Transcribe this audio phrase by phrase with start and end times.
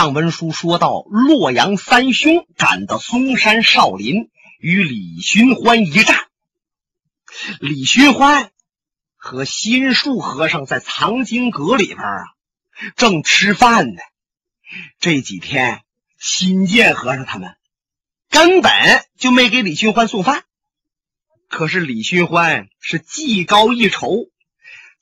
[0.00, 6.16] 上文书说到，洛阳三兄赶到嵩山少林，与李寻欢一战。
[7.60, 8.50] 李寻欢
[9.14, 12.24] 和心术和尚在藏经阁里边啊，
[12.96, 14.00] 正吃饭呢。
[15.00, 15.82] 这几天，
[16.18, 17.56] 新建和尚他们
[18.30, 18.72] 根本
[19.18, 20.44] 就没给李寻欢送饭。
[21.46, 24.30] 可是李寻欢是技高一筹，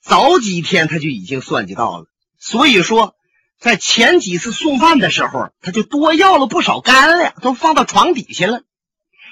[0.01, 2.07] 早几天他就已经算计到了，
[2.37, 3.15] 所以说。
[3.59, 8.63] 在前几次送饭的时候，他就多要了不少干粮，都放到床底下了。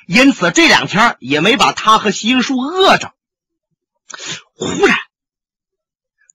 [0.05, 3.13] 因此这两天也没把他和心树饿着。
[4.53, 4.97] 忽然，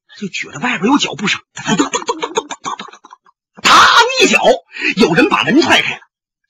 [0.08, 4.42] 他就觉得外边有脚步声，噔噔噔噔噔噔噔噔噔噔噔，嘡一脚，
[4.96, 6.00] 有人把门踹开了，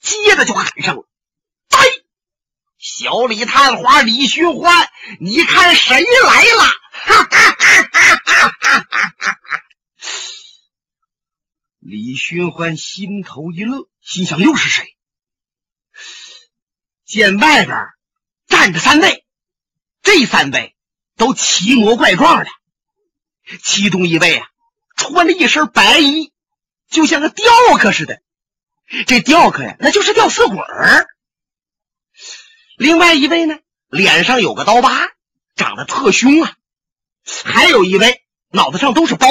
[0.00, 1.04] 接着就喊上了
[1.70, 1.78] ：“哎，
[2.78, 4.88] 小李探花李寻欢，
[5.20, 8.48] 你看谁来了？”哈哈哈哈哈
[9.18, 9.62] 哈！
[11.84, 14.96] 李寻欢心头一乐，心想又是谁？
[17.04, 17.76] 见外边
[18.46, 19.26] 站着三位，
[20.00, 20.76] 这三位
[21.16, 22.50] 都奇模怪状的。
[23.64, 24.46] 其中一位啊，
[24.94, 26.32] 穿着一身白衣，
[26.88, 27.44] 就像个雕
[27.80, 28.22] 刻似的。
[29.08, 31.08] 这雕刻呀，那就是吊死鬼儿。
[32.76, 35.10] 另外一位呢，脸上有个刀疤，
[35.56, 36.56] 长得特凶啊。
[37.44, 39.26] 还有一位脑子上都是包。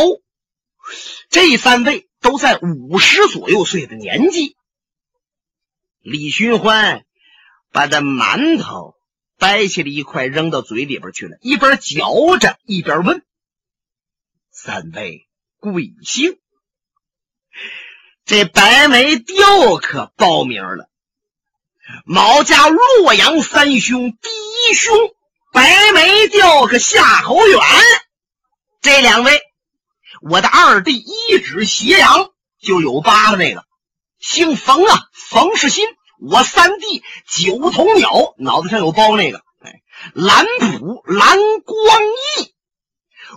[1.29, 2.09] 这三位。
[2.21, 4.55] 都在五十左右岁的年纪，
[6.01, 7.03] 李寻欢
[7.71, 8.95] 把这馒头
[9.37, 13.25] 掰下了一块扔到嘴里边去了，一边嚼着一边问
[14.51, 15.27] ：“三位
[15.59, 16.37] 贵姓？”
[18.23, 20.89] 这白眉雕可报名了，
[22.05, 24.95] 毛家洛阳三兄第一兄
[25.51, 27.59] 白眉雕刻夏侯远，
[28.79, 29.41] 这两位。
[30.21, 32.29] 我的二弟一指斜阳
[32.61, 33.63] 就有疤的那个，
[34.19, 35.85] 姓冯啊，冯世新。
[36.23, 39.81] 我三弟九头鸟脑袋上有包那个，哎，
[40.13, 42.03] 蓝普蓝光
[42.37, 42.53] 义。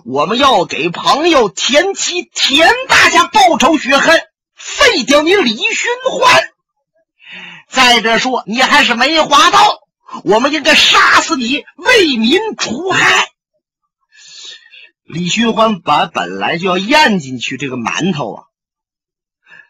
[0.04, 4.20] 我们要给朋友田七田大家报仇雪恨，
[4.54, 5.90] 废掉你李寻
[6.20, 6.44] 欢。
[7.70, 9.78] 再者说，你还是梅花刀，
[10.22, 13.30] 我们应该杀死你，为民除害。
[15.04, 18.44] 李寻欢把本来就要咽进去这个馒头啊，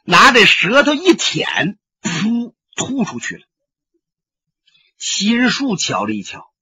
[0.05, 3.43] 拿着舌头一舔，噗，吐出去了。
[4.97, 6.53] 心术瞧了一瞧，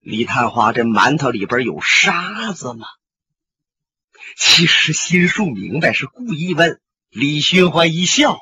[0.00, 2.86] 李探花这馒头里边有沙子吗？
[4.36, 6.80] 其实心术明白是故意问。
[7.10, 8.40] 李寻欢一笑，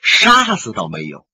[0.00, 1.26] 沙子倒没有，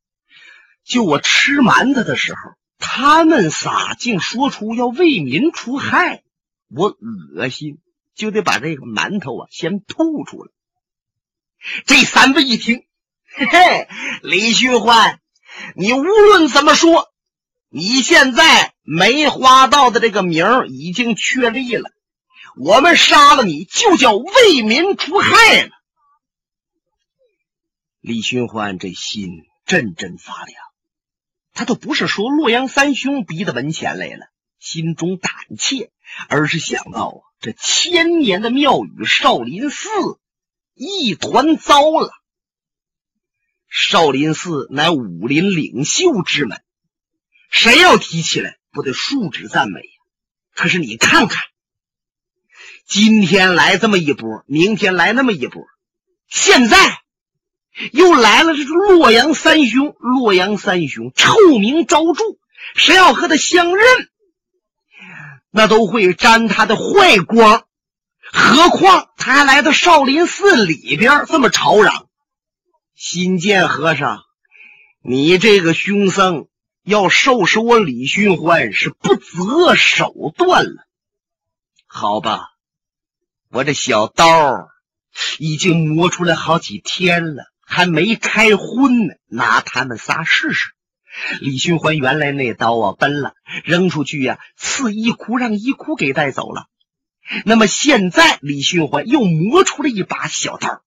[0.84, 2.40] 就我吃馒头的时候。
[2.84, 6.24] 他们仨竟说出要为民除害，
[6.68, 6.88] 我
[7.36, 7.78] 恶心，
[8.14, 10.50] 就得把这个馒头啊先吐出来。
[11.86, 12.84] 这三位一听，
[13.24, 13.88] 嘿嘿，
[14.22, 15.20] 李寻欢，
[15.76, 17.12] 你无论怎么说，
[17.68, 21.88] 你现在梅花道的这个名已经确立了，
[22.56, 25.70] 我们杀了你就叫为民除害了。
[28.00, 29.30] 李寻欢这心
[29.64, 30.71] 阵阵发凉。
[31.54, 34.26] 他都不是说洛阳三兄逼到门前来了，
[34.58, 35.90] 心中胆怯，
[36.28, 39.88] 而是想到啊，这千年的庙宇少林寺
[40.74, 42.10] 一团糟了。
[43.68, 46.62] 少林寺乃武林领袖之门，
[47.50, 49.92] 谁要提起来，不得竖指赞美呀？
[50.54, 51.42] 可是你看看，
[52.86, 55.66] 今天来这么一波，明天来那么一波，
[56.28, 57.01] 现在。
[57.92, 59.94] 又来了，这是洛阳三兄。
[59.98, 62.22] 洛阳三兄臭名昭著，
[62.74, 63.86] 谁要和他相认，
[65.50, 67.64] 那都会沾他的坏光。
[68.34, 72.08] 何况他还来到少林寺里边，这么吵嚷。
[72.94, 74.22] 新建和尚，
[75.02, 76.46] 你这个凶僧
[76.84, 80.86] 要收拾我李寻欢，是不择手段了。
[81.86, 82.50] 好吧，
[83.50, 84.68] 我这小刀
[85.38, 87.51] 已经磨出来好几天了。
[87.72, 90.72] 还没开荤呢，拿他们仨试试。
[91.40, 93.34] 李寻欢原来那刀啊，奔了，
[93.64, 96.68] 扔出去呀，刺一哭，让一哭给带走了。
[97.46, 100.84] 那么现在，李寻欢又磨出了一把小刀。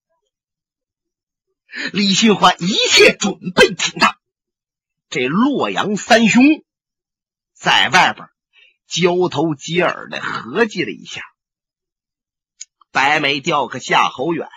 [1.92, 4.16] 李寻欢一切准备停当。
[5.10, 6.44] 这洛阳三兄
[7.56, 8.28] 在外边
[8.88, 11.24] 交头接耳的合计了一下，
[12.92, 14.48] 白眉雕刻夏侯远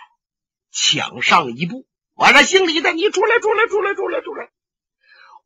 [0.71, 1.87] 抢上一步。
[2.19, 4.49] 我这姓李的，你出来，出来，出来，出来，出来！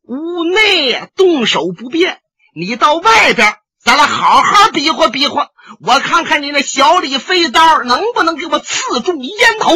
[0.02, 2.20] 屋内动手不便，
[2.52, 5.52] 你到外边，咱俩好好比划比划。
[5.78, 9.72] 我看看你那小李飞刀能不能给我刺中烟头。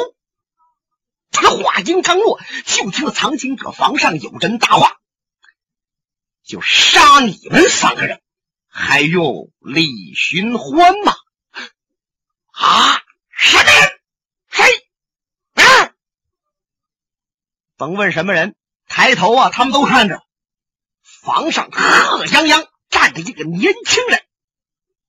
[1.30, 4.96] 他话音刚落，就听藏经阁房上有人答话
[6.44, 8.20] ：“就杀你们三个人，
[8.66, 11.14] 还用李寻欢吗？”
[12.50, 13.02] 啊！
[13.30, 14.00] 什么人？
[14.50, 14.64] 谁？
[15.54, 15.92] 啊！
[17.78, 18.56] 甭问什么人，
[18.88, 20.20] 抬头啊，他们都看着
[21.22, 24.20] 房上贺泱泱站着一个年轻人。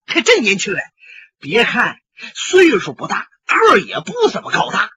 [0.05, 0.83] 看这年轻人，
[1.39, 1.97] 别看
[2.35, 4.91] 岁数不大，个儿也不怎么高大，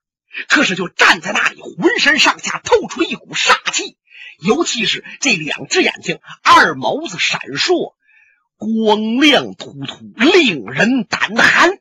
[0.50, 3.96] 可是就站在那里，浑身上下透出一股煞气，
[4.38, 7.94] 尤其是这两只眼睛，二眸子闪烁，
[8.58, 11.78] 光亮突突，令人胆寒。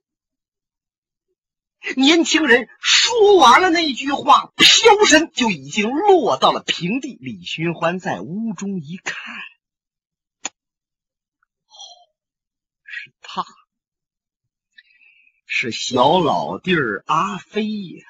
[1.95, 7.17] 年轻人说完了那句话，飘身就已经落到了平地。
[7.19, 9.35] 李寻欢在屋中一看，
[11.65, 11.73] 哦，
[12.83, 13.43] 是他，
[15.45, 18.05] 是小老弟儿阿飞呀！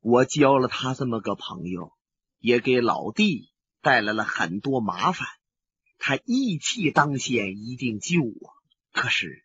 [0.00, 1.92] 我交了他这么个朋友，
[2.38, 3.50] 也给老弟
[3.82, 5.26] 带来了很多麻烦。
[5.98, 8.54] 他义气当先，一定救我。
[8.92, 9.43] 可是。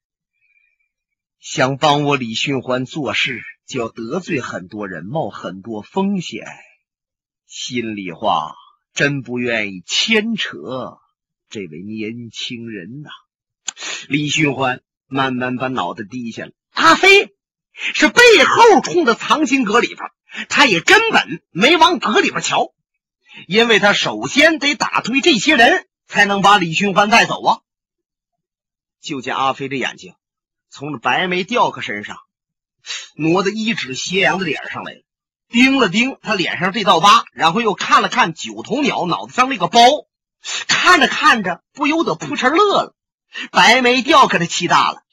[1.39, 6.45] 想帮我李寻欢做事，就要得罪很多人，冒很多风险。
[7.47, 8.53] 心里话，
[8.93, 10.99] 真不愿意牵扯
[11.49, 13.09] 这位年轻人呐。
[14.09, 16.51] 李寻欢慢慢把脑袋低下了。
[16.71, 17.33] 阿飞
[17.73, 20.11] 是背后冲着藏经阁里边，
[20.49, 22.73] 他也根本没往阁里边瞧，
[23.47, 27.59] 因为他首先得打退这些人，才能把李寻欢带走啊。
[28.99, 30.15] 就见阿飞的眼睛。
[30.69, 32.17] 从这白眉吊客身上
[33.15, 35.03] 挪到一指斜阳的脸上来了，
[35.49, 39.79] 盯了盯他脸上这道疤，然后又看了看九头鸟脑袋上那个包，
[40.67, 42.95] 看着看着不由得扑哧乐了。
[43.51, 45.03] 白眉吊客的气大了，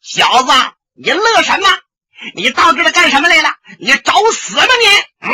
[0.00, 0.50] 小子，
[0.94, 1.68] 你乐什么？
[2.34, 3.48] 你到这来干什么来了？
[3.78, 5.28] 你找死吧你！
[5.28, 5.32] 嗯。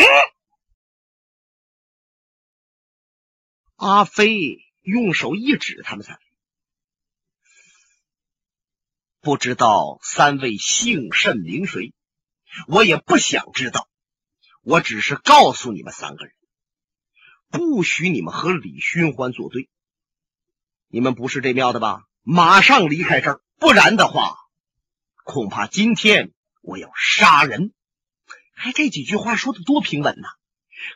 [3.76, 6.18] 阿飞用手一指他们仨。
[9.20, 11.92] 不知道三位姓甚名谁，
[12.66, 13.88] 我也不想知道。
[14.62, 16.34] 我只是告诉你们三个人，
[17.50, 19.68] 不许你们和李寻欢作对。
[20.88, 22.04] 你们不是这庙的吧？
[22.22, 24.36] 马上离开这儿，不然的话，
[25.24, 27.72] 恐怕今天我要杀人。
[28.54, 30.28] 哎这几句话说的多平稳呐！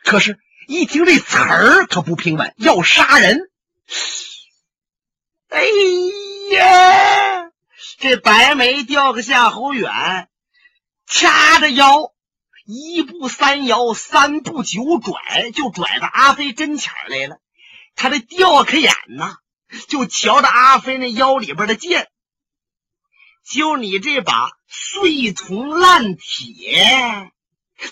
[0.03, 0.37] 可是，
[0.67, 3.49] 一听这词儿可不平稳，要杀人。
[5.49, 5.63] 哎
[6.51, 7.12] 呀！
[8.03, 10.27] 这白眉吊个夏侯远，
[11.07, 12.13] 掐着腰，
[12.65, 17.39] 一步三摇，三步九拽，就拽到阿飞跟前来了。
[17.95, 19.37] 他这吊开眼呐，
[19.87, 22.11] 就瞧着阿飞那腰里边的剑。
[23.49, 27.31] 就你这把碎铜烂铁，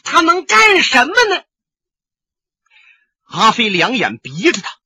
[0.03, 1.41] 他能干什么呢？
[3.27, 4.77] 阿飞两眼逼着他，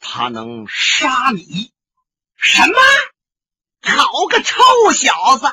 [0.00, 1.70] 他能杀你
[2.34, 2.74] 什么？
[3.96, 4.60] 好个臭
[4.92, 5.46] 小子！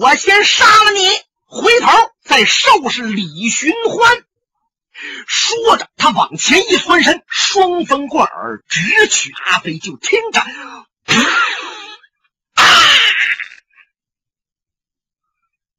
[0.00, 1.08] 我先杀了你，
[1.44, 1.88] 回头
[2.22, 4.24] 再收拾李寻欢。
[5.26, 9.78] 说着，他往前一翻身，双风贯耳，直取阿飞。
[9.78, 10.42] 就听着，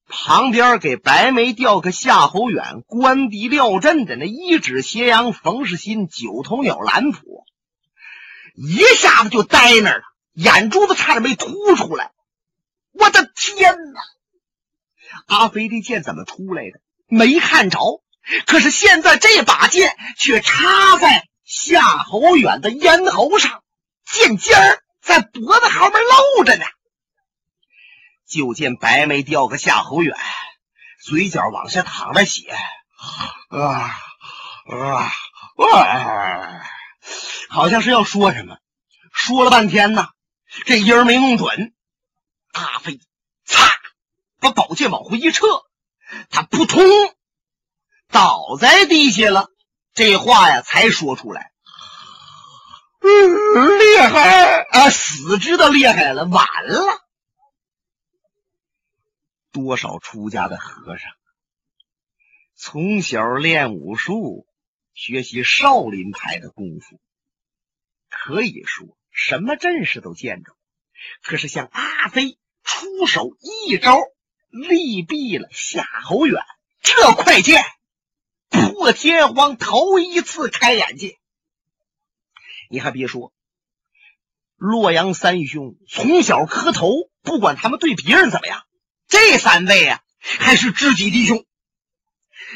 [0.07, 7.45] 旁边给白眉吊个夏侯远，关敌廖镇的那一指斜阳冯世新，九头鸟蓝普，
[8.55, 10.03] 一下子就呆那儿了。
[10.39, 12.11] 眼珠子差点没凸出来！
[12.93, 14.01] 我的天哪！
[15.27, 16.79] 阿飞的剑怎么出来的？
[17.07, 18.01] 没看着。
[18.45, 23.63] 可是现在这把剑却插在夏侯远的咽喉上，
[24.05, 25.99] 剑尖儿在脖子后面
[26.37, 26.63] 露着呢。
[28.27, 30.15] 就见白眉吊个夏侯远，
[31.03, 32.55] 嘴角往下淌着血，
[33.49, 33.99] 啊
[34.69, 35.11] 啊
[35.57, 36.61] 啊！
[37.49, 38.57] 好像是要说什么，
[39.11, 40.07] 说了半天呢。
[40.65, 41.73] 这音儿没弄准，
[42.53, 42.99] 阿飞
[43.45, 43.69] 擦，
[44.39, 45.45] 把宝剑往回一撤，
[46.29, 46.83] 他扑通
[48.07, 49.49] 倒在地下了。
[49.93, 51.51] 这话呀，才说出来。
[53.01, 54.89] 嗯，厉害啊！
[54.89, 56.83] 死知道厉害了，晚了。
[59.51, 61.11] 多少出家的和尚，
[62.55, 64.45] 从小练武术，
[64.93, 67.01] 学习少林派的功夫，
[68.09, 68.98] 可以说。
[69.11, 70.51] 什么阵势都见着，
[71.23, 73.35] 可是像阿飞出手
[73.67, 73.97] 一招
[74.49, 76.41] 力毙了夏侯远，
[76.81, 77.63] 这快剑
[78.49, 81.17] 破天荒头一次开眼界。
[82.69, 83.33] 你还别说，
[84.55, 88.63] 洛阳三兄从小磕头，不管他们对别人怎么样，
[89.07, 91.45] 这三位啊还是知己弟兄。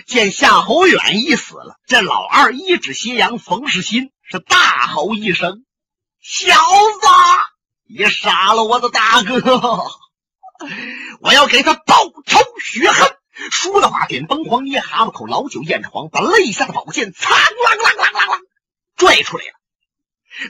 [0.06, 5.66] 见夏侯远一死了，这老二一指斜阳冯世新，是大吼一声
[6.24, 7.08] ：“小子，
[7.90, 9.84] 你杀了我的大哥！
[11.20, 13.18] 我要给他报仇雪恨！”
[13.52, 18.40] 说的话，点崩黄捏蛤蟆口，老酒咽着黄，把肋下的宝剑苍啷啷啷啷啷
[18.96, 19.52] 拽出来了。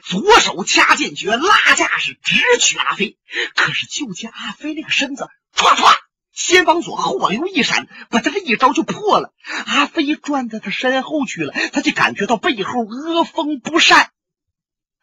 [0.04, 3.18] 左手掐剑诀，拉架势直取阿飞。
[3.56, 5.92] 可是就见阿飞那个身子唰唰。
[6.32, 9.34] 先往左，后往右一闪，把他这一招就破了。
[9.66, 14.12] 阿飞转在他身后去了，他就感觉到背后恶风不善。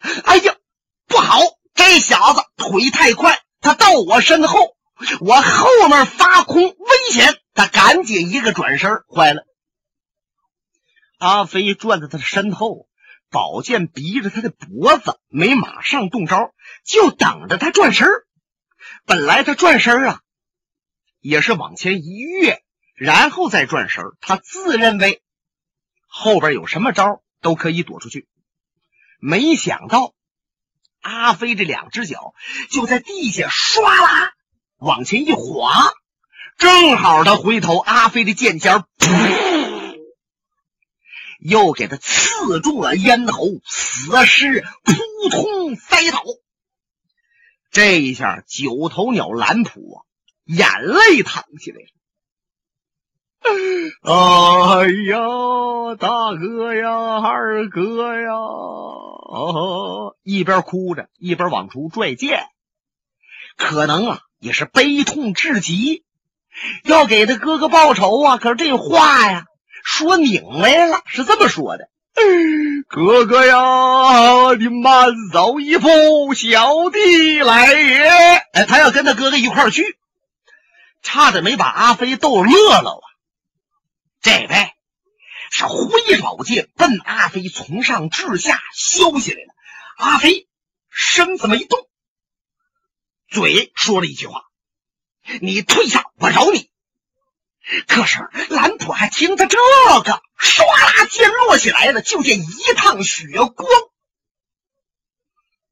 [0.25, 0.57] 哎呀，
[1.07, 1.38] 不好！
[1.75, 4.76] 这小子腿太快，他到我身后，
[5.21, 7.40] 我后面发空，危险！
[7.54, 9.47] 他赶紧一个转身，坏了。
[11.19, 12.88] 阿飞转在他的身后，
[13.30, 16.52] 宝剑逼着他的脖子，没马上动招，
[16.85, 18.09] 就等着他转身。
[19.04, 20.21] 本来他转身啊。
[21.23, 22.64] 也是往前一跃，
[22.95, 24.02] 然后再转身。
[24.23, 25.23] 他自认为
[26.07, 28.26] 后边有什么招都可以躲出去，
[29.20, 30.14] 没想到
[31.00, 32.34] 阿飞这两只脚
[32.70, 34.32] 就在地下唰啦
[34.78, 35.92] 往前一滑，
[36.58, 39.98] 正好他回头，阿飞的剑尖噗，
[41.38, 46.22] 又给他刺中了咽喉，死尸扑通栽倒。
[47.70, 50.02] 这一下，九头鸟蓝普啊！
[50.44, 51.86] 眼泪淌下来了。
[54.02, 58.32] 哎呀，大哥呀，二哥呀！
[59.30, 62.46] 哦一边哭着，一边往出拽剑，
[63.56, 66.04] 可能啊也是悲痛至极，
[66.82, 68.38] 要给他哥哥报仇啊。
[68.38, 69.44] 可是这话呀
[69.84, 71.88] 说拧来了，是这么说的
[72.88, 78.02] ：“哥哥呀，你慢走一步，小弟来也。”
[78.52, 79.96] 哎，他要跟他哥哥一块去。
[81.02, 83.06] 差点没把阿飞逗乐了啊！
[84.20, 84.72] 这位
[85.50, 89.54] 是挥宝剑奔阿飞从上至下削下来了。
[89.97, 90.49] 阿飞
[90.88, 91.88] 身子没动，
[93.28, 94.45] 嘴说了一句话
[95.42, 96.71] ：“你退下，我饶你。”
[97.87, 99.59] 可是蓝普还听他这
[100.04, 103.69] 个，唰啦剑落下来了，就见一趟血光。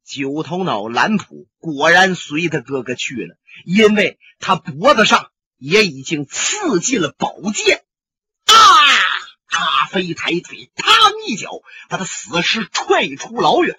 [0.05, 7.85] 九头脑蓝普果然随他哥哥去了，因为他脖子上也已经刺进了宝剑。
[9.59, 11.50] 阿飞抬腿，嘡一脚
[11.88, 13.77] 把他死尸踹出老远。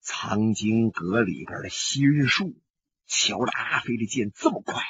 [0.00, 2.60] 藏经阁里边的心术
[3.06, 4.82] 瞧着阿飞的剑这么快，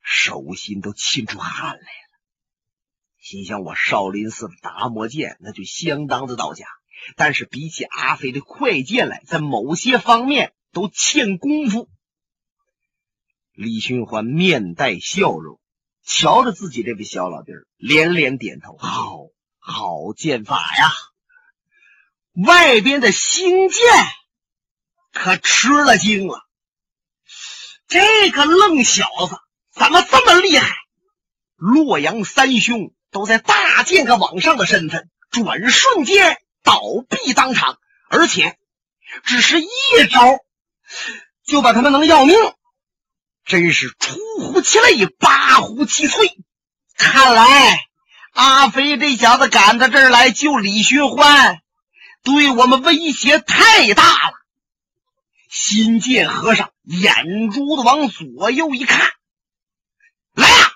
[0.00, 2.20] 手心都沁出汗来了，
[3.18, 6.66] 心想：我少林寺的达摩剑那就相当的到家。
[7.16, 11.88] 但是比起阿飞的快剑来，在某些方面都欠功夫。
[13.52, 15.58] 李寻欢面带笑容，
[16.04, 19.28] 瞧着自己这位小老弟儿，连连点头：“好
[19.58, 20.90] 好剑法呀！”
[22.46, 23.84] 外边的新剑
[25.12, 26.40] 可吃了惊了，
[27.88, 29.36] 这个愣小子
[29.70, 30.74] 怎么这么厉害？
[31.56, 36.38] 洛阳三兄都在大剑客往上的身份，转瞬间。
[36.64, 36.80] 倒
[37.10, 38.56] 闭当场，而且
[39.24, 39.66] 只是一
[40.12, 40.38] 招
[41.44, 42.36] 就把他们能要命，
[43.44, 46.32] 真是出乎其类，拔乎其萃。
[46.96, 47.80] 看来
[48.32, 51.60] 阿飞这小子赶到这儿来救李寻欢，
[52.22, 54.34] 对我们威胁太大了。
[55.50, 59.10] 新建和尚眼珠子往左右一看，
[60.34, 60.72] 来呀，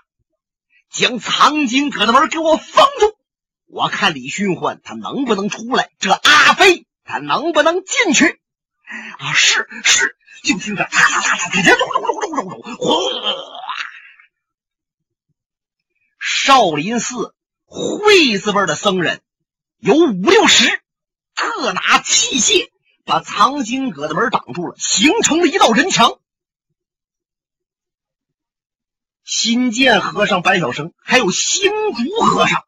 [0.91, 3.17] 将藏经阁的门给我封住。
[3.69, 5.91] 我看李寻欢他能不能出来？
[5.99, 8.41] 这阿飞他能不能进去？
[8.87, 12.85] 啊，是是，就听着嚓嚓嚓嚓，咚咚咚咚咚咚，哗！
[16.19, 19.21] 少林寺会字辈的僧人
[19.79, 20.83] 有五六十，
[21.35, 22.71] 各拿器械
[23.05, 26.21] 把藏经阁的门挡住了，形成了一道人墙。
[29.25, 32.65] 新建和尚白晓生，还有新竹和尚。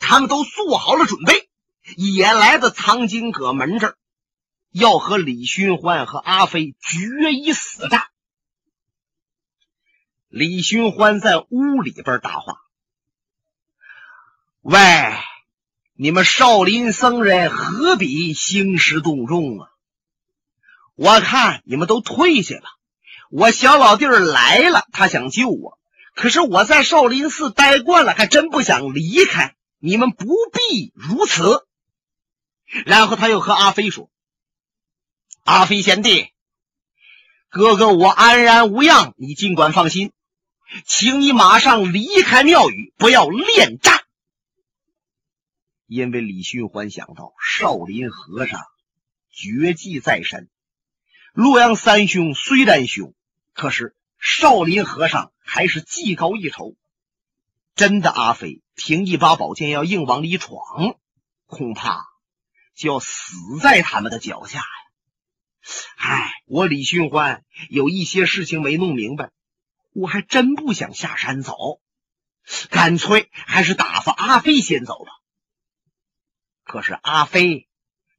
[0.00, 1.50] 他们都做好了准备，
[1.96, 3.98] 也来到藏经阁门这儿，
[4.74, 8.08] 要和李寻欢和阿飞决一死战。
[10.26, 12.56] 李寻欢在屋里边答话
[14.62, 14.78] ：“喂，
[15.92, 19.68] 你们少林僧人何必兴师动众啊？
[20.96, 22.66] 我看你们都退下吧。
[23.30, 25.78] 我小老弟儿来了，他想救我，
[26.16, 31.66] 可是我在少林寺待惯了，还真不想离开。”你们不必如此。
[32.86, 34.10] 然后他又和阿飞说
[35.44, 36.30] ：“阿飞贤弟，
[37.50, 40.10] 哥哥我安然无恙，你尽管放心。
[40.86, 44.04] 请你马上离开庙宇，不要恋战。
[45.86, 48.62] 因为李寻欢想到少林和尚
[49.30, 50.48] 绝技在身，
[51.34, 53.14] 洛阳三兄虽然凶，
[53.52, 56.74] 可是少林和尚还是技高一筹。
[57.74, 60.96] 真的，阿飞凭一把宝剑要硬往里闯，
[61.44, 62.02] 恐怕
[62.74, 64.64] 就要死在他们的脚下呀！
[65.96, 69.30] 唉，我李寻欢有一些事情没弄明白，
[69.92, 71.80] 我还真不想下山走，
[72.70, 75.10] 干脆还是打发阿飞先走吧。
[76.62, 77.68] 可是阿飞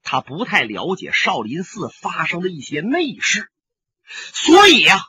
[0.02, 3.52] 他不太了解少林寺发生的一些内事，
[4.34, 5.00] 所以呀，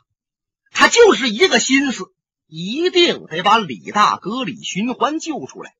[0.71, 2.13] 他就是一个心思，
[2.45, 5.75] 一定得把李大哥李寻欢救出来。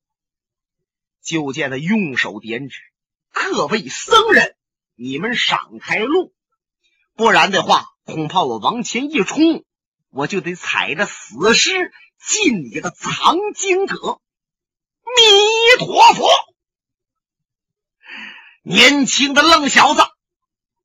[1.20, 2.80] 就见他用手点指
[3.30, 4.56] ：“各位僧人，
[4.94, 6.32] 你们闪开路，
[7.18, 9.64] 不然的话，恐怕我往前一冲，
[10.08, 14.20] 我就得踩着死尸进你的藏经阁。”
[15.16, 16.30] 弥陀佛。
[18.62, 20.02] 年轻的愣小子，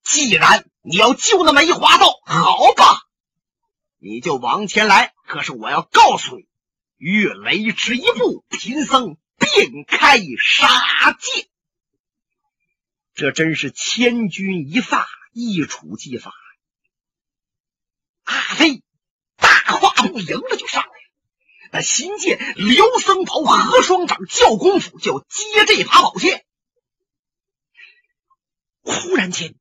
[0.03, 3.03] 既然你要救那梅花道，好吧，
[3.99, 5.13] 你就往前来。
[5.27, 6.47] 可是我要告诉你，
[6.97, 11.47] 越雷池一步，贫僧便开杀戒。
[13.13, 16.31] 这真是千钧一发，一触即发。
[18.23, 18.81] 阿飞
[19.35, 20.93] 大跨步迎着就上来了，
[21.73, 26.45] 那新剑辽僧袍、合双掌叫功夫，就接这把宝剑。
[28.81, 29.55] 忽然间，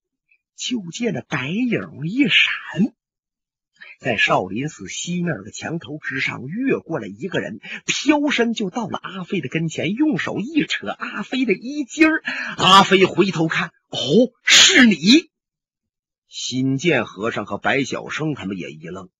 [0.57, 2.95] 就见那白影一闪，
[3.99, 12.23] 在少林寺西面的墙头之上越过了一个人，飘身就到了阿飞的跟前，用手一扯阿飞的衣襟儿。
[12.59, 15.32] 阿飞回头看，哦，是你！
[16.35, 19.11] 新建和尚和白晓生他们也一愣，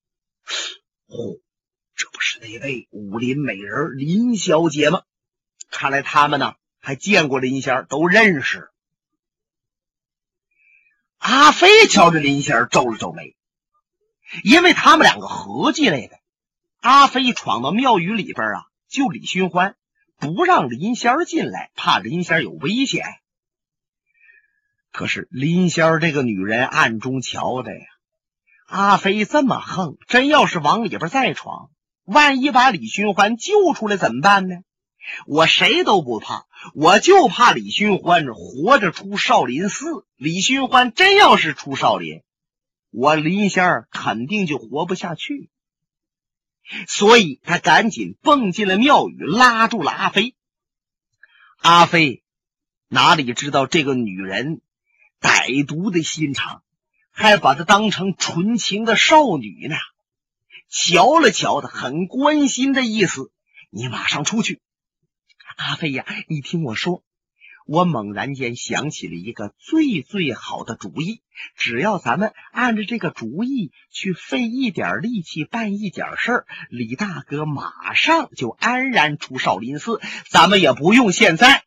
[1.09, 1.37] 哦，
[1.95, 5.03] 这不是那位武林美人林小姐吗？
[5.71, 8.71] 看来他们呢还见过林仙，都认识。
[11.19, 13.37] 阿飞瞧着林仙皱了皱眉，
[14.43, 16.19] 因为他们两个合计来的。
[16.81, 19.77] 阿飞闯到庙宇里边啊，救李寻欢，
[20.19, 23.05] 不让林仙进来，怕林仙有危险。
[24.93, 27.81] 可是林仙儿这个女人暗中瞧着呀，
[28.67, 31.71] 阿飞这么横，真要是往里边再闯，
[32.05, 34.57] 万一把李寻欢救出来怎么办呢？
[35.27, 40.07] 我谁都不怕，我就怕李寻欢活着出少林寺。
[40.15, 42.23] 李寻欢真要是出少林，
[42.91, 45.51] 我林仙儿肯定就活不下去。
[46.87, 50.37] 所以他赶紧蹦进了庙宇，拉住了阿飞。
[51.59, 52.23] 阿飞
[52.89, 54.61] 哪里知道这个女人
[55.23, 56.63] 歹毒的心肠，
[57.11, 59.77] 还把她当成纯情的少女呢？
[60.69, 63.31] 瞧了瞧她，很关心的意思，
[63.71, 64.61] 你马上出去。
[65.57, 67.03] 阿飞呀，你听我说，
[67.67, 71.21] 我猛然间想起了一个最最好的主意。
[71.57, 80.01] 只要咱们按着这个主意去费一点力气办一点事儿，李大哥马上就安然出少林寺。
[80.29, 81.65] 咱们也不用现在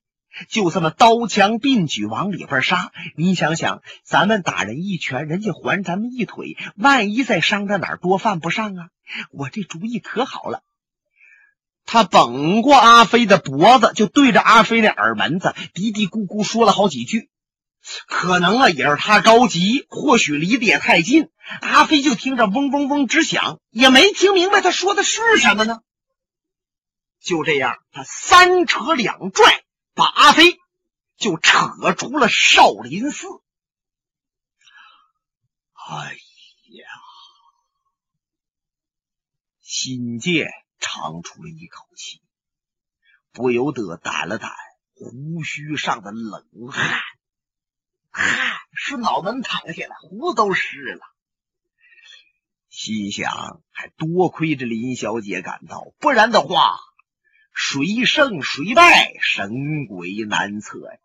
[0.49, 2.91] 就这么刀枪并举往里边杀。
[3.15, 8.89] 你想想，咱们打人一拳，人家还咱们一腿，万一再伤着哪儿，多犯不上啊！
[9.31, 10.61] 我这主意可好了。
[11.85, 17.29] 他绷过阿飞的脖子，就对着阿飞的耳门子嘀嘀咕咕说了好几句。
[18.07, 21.29] 可能啊，也是他着急，或许离得也太近，
[21.61, 25.81] 阿飞就听着嗡嗡嗡直响，也没听明白他说的是什么呢。
[27.21, 29.61] 就这样，他三扯两拽，
[29.95, 30.59] 把阿飞
[31.17, 33.25] 就扯出了少林寺。
[35.73, 36.87] 哎呀，
[39.61, 40.47] 新界。
[40.77, 42.21] 长出了一口气，
[43.31, 44.51] 不由得掸了掸
[44.93, 47.01] 胡须上的冷汗，
[48.11, 51.01] 汗是脑门淌下来，胡都湿了。
[52.69, 56.77] 心想：还多亏这林小姐赶到，不然的话，
[57.55, 60.99] 谁胜谁败，神鬼难测呀。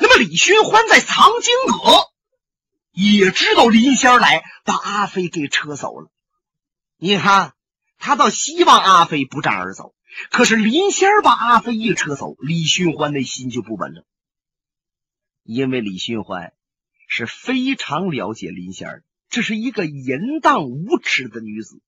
[0.00, 2.08] 那么李寻欢在藏经阁
[2.90, 6.10] 也知道林仙儿来，把阿飞给扯走了。
[6.96, 7.52] 你看。
[7.98, 9.94] 他倒希望阿飞不战而走，
[10.30, 14.04] 可是林仙儿把阿飞一扯走，李寻欢的心就不稳了。
[15.42, 16.52] 因为李寻欢
[17.08, 21.80] 是非常了解林仙儿，这是一个淫荡无耻的女子，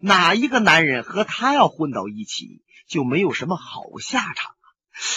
[0.00, 4.66] 哪一个男人和她要混到一起，就没有什么好下场啊？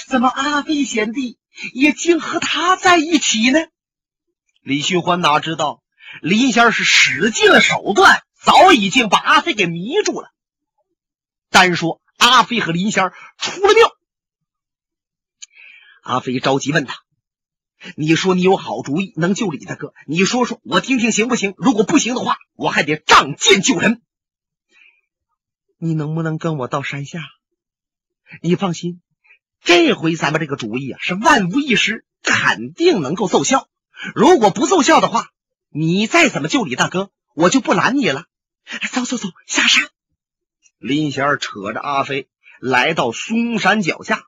[0.08, 1.38] 怎么阿飞贤弟
[1.74, 3.60] 也竟和他在一起呢？
[4.62, 5.84] 李寻欢哪知道
[6.22, 8.24] 林仙儿是使尽了手段。
[8.46, 10.34] 早已经把阿飞给迷住了。
[11.50, 13.96] 单说阿飞和林仙儿出了庙。
[16.02, 16.94] 阿飞着急问他
[17.96, 21.54] ：“你说你有好主意能救李大哥，你说说我听听行不行？
[21.56, 24.02] 如果不行的话，我还得仗剑救人。
[25.84, 27.20] 你能不能跟我到山下？
[28.42, 29.02] 你放心，
[29.62, 33.68] 这回咱们这个主意啊是万无一失，肯定能够奏效。
[34.16, 35.32] 如果不奏效的话，
[35.68, 38.28] 你再怎么救李大哥，我就不拦你了。
[38.94, 39.84] 走走走，下山。”
[40.80, 42.30] 林仙儿扯着阿飞
[42.62, 44.24] 来到嵩山脚下。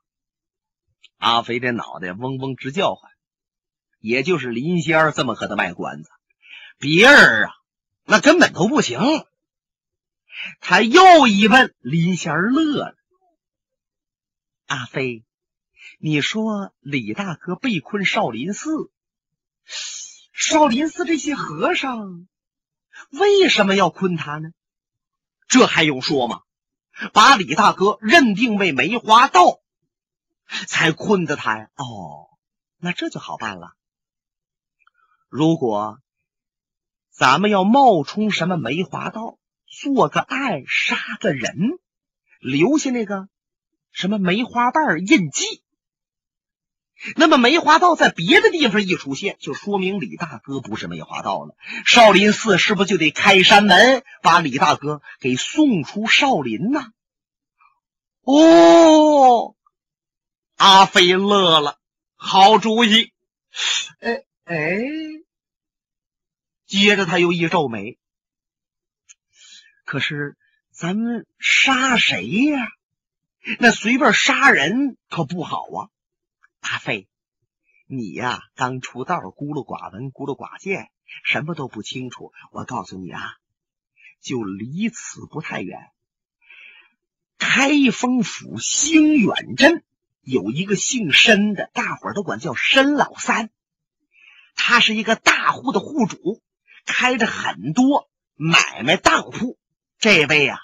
[1.15, 3.09] 阿飞这脑袋嗡嗡直叫唤，
[4.01, 6.09] 也就是林仙儿这么和他卖关子，
[6.79, 7.51] 别人啊
[8.03, 8.99] 那根本都不行。
[10.59, 12.95] 他又一问，林仙儿乐了
[14.67, 15.23] ：“阿飞，
[15.99, 18.91] 你说李大哥被困少林寺，
[20.33, 22.27] 少林寺这些和尚
[23.09, 24.49] 为什么要困他呢？
[25.47, 26.41] 这还用说吗？
[27.13, 29.59] 把李大哥认定为梅花道。”
[30.67, 31.69] 才困的他呀！
[31.73, 32.29] 哦，
[32.77, 33.73] 那这就好办了。
[35.27, 35.99] 如果
[37.09, 39.39] 咱们要冒充什么梅花道，
[39.81, 41.79] 做个爱杀个人，
[42.39, 43.27] 留下那个
[43.91, 45.61] 什么梅花瓣印记，
[47.17, 51.57] 那么梅花道在别的地方一出现，就说明李大哥不是梅花道了。
[51.85, 56.93] 少林寺是不是就得开山门，把李大哥给送出少林呢？
[58.21, 59.55] 哦。
[60.55, 61.79] 阿飞乐了，
[62.15, 63.11] 好主意。
[63.99, 64.79] 哎哎，
[66.65, 67.97] 接着他又一皱眉。
[69.85, 70.35] 可是
[70.71, 72.67] 咱们杀谁呀？
[73.59, 75.89] 那随便杀人可不好啊！
[76.61, 77.07] 阿飞，
[77.85, 80.89] 你呀刚出道，孤陋寡闻，孤陋寡见，
[81.23, 82.33] 什么都不清楚。
[82.51, 83.21] 我告诉你啊，
[84.19, 85.91] 就离此不太远，
[87.37, 89.83] 开封府兴远镇。
[90.21, 93.51] 有一个姓申的，大伙都管叫申老三，
[94.55, 96.41] 他是一个大户的户主，
[96.87, 99.59] 开着很多买卖当铺。
[100.05, 100.59] 这位啊，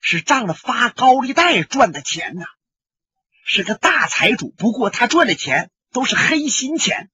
[0.00, 2.44] 是仗着发高利贷赚的钱呐，
[3.44, 4.54] 是个大财主。
[4.56, 7.10] 不过他赚的钱都是黑心钱。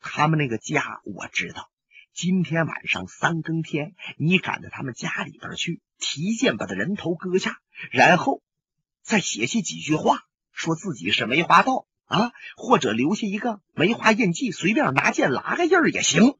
[0.00, 1.70] 他们那个家我知道，
[2.12, 7.60] 今天晚上三更天，你赶到他们家里边去，提剑把他人头割下，
[7.92, 8.42] 然后
[9.04, 10.24] 再写下几句话。
[10.50, 16.36] 说自己是梅花道啊，或者留下一个梅花印记，随便拿剑拉个印儿也行。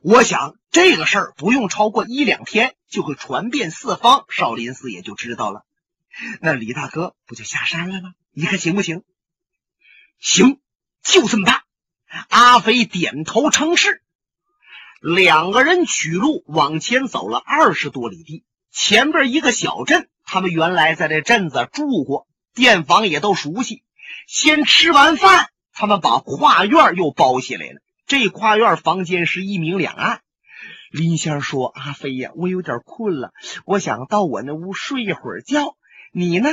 [0.00, 5.64] 我想这个事儿不用超过一两天就会传遍四方，少林寺也就知道了。
[6.40, 8.14] 那李大哥不就下山了吗？
[8.32, 9.02] 你看行不行？
[10.18, 10.60] 行，
[11.02, 11.62] 就这么办。
[12.28, 14.02] 阿飞点头称是。
[15.00, 22.26] 两个人取路往前走了二十多里地，前边一个小镇，他们原来在这镇子住过。
[22.54, 23.82] 店房也都熟悉。
[24.26, 27.80] 先吃完饭，他们把跨院又包下来了。
[28.06, 30.20] 这跨院房间是一明两暗。
[30.90, 33.32] 林仙说：“阿飞呀，我有点困了，
[33.64, 35.76] 我想到我那屋睡一会儿觉。
[36.12, 36.50] 你呢，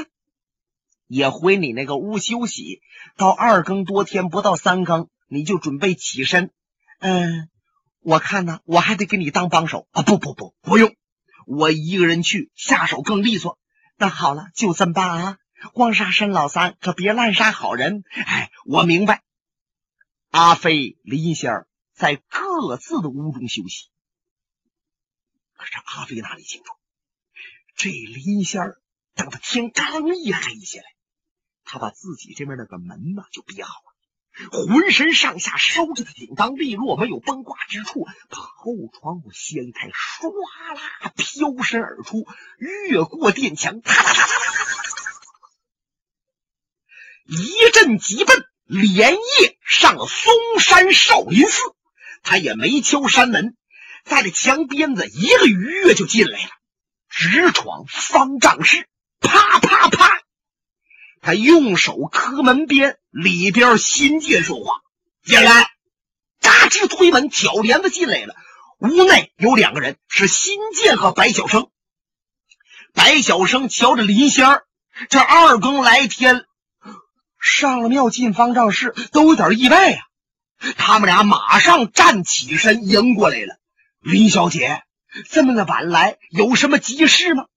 [1.08, 2.82] 也回你那个屋休息。
[3.18, 6.52] 到二更多天不到三更，你就准备起身。
[7.00, 7.50] 嗯，
[8.00, 10.02] 我看呢，我还得给你当帮手啊！
[10.02, 10.96] 不不不，不用，
[11.46, 13.60] 我一个人去下手更利索。
[13.98, 15.38] 那好了，就这么办啊。”
[15.74, 18.04] 光杀申老三，可别滥杀好人。
[18.26, 19.22] 哎，我明白。
[20.32, 23.90] 阿飞、林仙儿在各自的屋中休息。
[25.54, 26.74] 可是阿飞哪里清楚，
[27.76, 28.82] 这林仙儿
[29.14, 30.86] 等到天刚一黑下来，
[31.66, 40.32] 他把自己这边那个门呐就闭好了，浑身上下收着的顶当利落，没有崩挂之处，把后窗户掀开，唰
[40.76, 42.26] 啦飘身而出，
[42.58, 44.42] 越过殿墙，哒哒哒哒哒。
[47.26, 51.62] 一阵急奔，连夜上了嵩山少林寺。
[52.24, 53.58] 他也没敲山门，
[54.06, 56.50] 在这墙边子一个鱼跃就进来了，
[57.10, 58.88] 直闯方丈室。
[59.20, 60.22] 啪啪啪，
[61.20, 64.82] 他用手磕门边，里边新剑说话
[65.26, 65.70] ：“进来！”
[66.40, 68.36] 嘎吱推门，挑帘子进来了。
[68.80, 71.70] 屋内有两个人，是新剑和白小生。
[72.94, 74.64] 白小生瞧着林仙儿，
[75.10, 76.46] 这二更来天。
[77.42, 80.08] 上了庙进方丈室都有点意外呀，
[80.78, 83.58] 他们俩马上站起身迎过来了。
[84.00, 84.84] 林小姐，
[85.30, 87.48] 这么的晚来，有什么急事吗？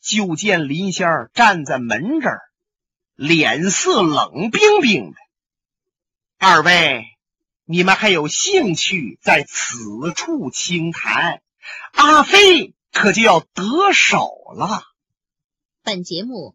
[0.00, 2.42] 就见林仙儿站在门这儿，
[3.14, 5.16] 脸色冷冰冰的。
[6.38, 7.06] 二位，
[7.64, 11.40] 你们还有兴趣在此处轻谈？
[11.92, 14.82] 阿飞可就要得手了。
[15.82, 16.54] 本节目